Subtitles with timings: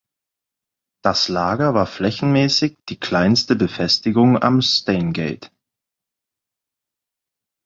[1.03, 5.51] Das Lager war flächenmäßig die kleinste Befestigung am Stanegate.